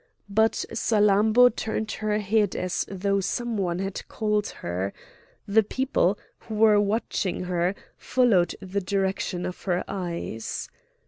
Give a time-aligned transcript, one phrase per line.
[0.31, 4.93] But Salammbô turned her head as though some one had called her;
[5.47, 10.71] the people, who were watching her, followed the direction of her eyes.